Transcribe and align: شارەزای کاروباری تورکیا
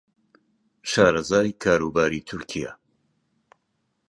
شارەزای 0.91 1.49
کاروباری 1.63 2.21
تورکیا 2.27 2.71